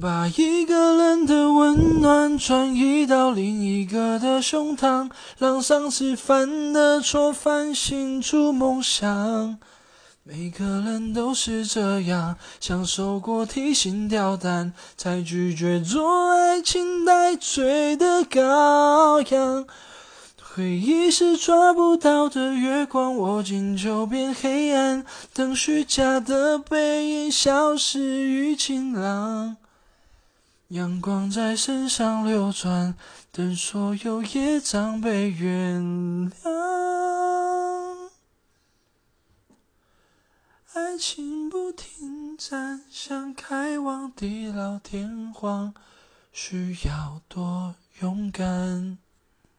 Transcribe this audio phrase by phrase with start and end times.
[0.00, 9.58] 把一个人的温暖转移到另一个的胸膛，让上次犯的错反省出梦想。
[10.22, 19.66] 每个人都是这样，享受过提心吊胆，才拒绝做爱情待罪的羔羊。
[20.54, 25.04] 回忆是抓不到的月光，握紧就变黑暗。
[25.34, 29.56] 等虚假的背影消失于晴朗，
[30.72, 32.94] 阳光在身上流转，
[33.30, 35.82] 等所有业障被原
[36.30, 36.50] 谅。
[40.72, 45.74] 爱情不停站，想开往地老天荒，
[46.32, 48.96] 需要多勇敢。